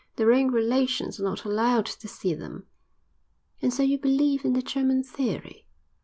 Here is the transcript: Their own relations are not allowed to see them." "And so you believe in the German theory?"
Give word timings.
Their 0.15 0.33
own 0.33 0.47
relations 0.49 1.19
are 1.19 1.23
not 1.23 1.45
allowed 1.45 1.85
to 1.85 2.07
see 2.07 2.33
them." 2.33 2.65
"And 3.61 3.71
so 3.71 3.83
you 3.83 3.99
believe 3.99 4.43
in 4.43 4.53
the 4.53 4.63
German 4.63 5.03
theory?" 5.03 5.67